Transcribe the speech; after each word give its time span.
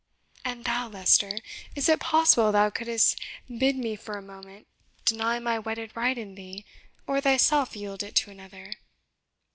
And 0.43 0.65
thou, 0.65 0.87
Leicester, 0.89 1.37
is 1.75 1.87
it 1.87 1.99
possible 1.99 2.51
thou 2.51 2.71
couldst 2.71 3.19
bid 3.55 3.75
me 3.75 3.95
for 3.95 4.17
a 4.17 4.21
moment 4.23 4.65
deny 5.05 5.37
my 5.37 5.59
wedded 5.59 5.91
right 5.93 6.17
in 6.17 6.33
thee, 6.33 6.65
or 7.05 7.21
thyself 7.21 7.75
yield 7.75 8.01
it 8.01 8.15
to 8.15 8.31
another? 8.31 8.71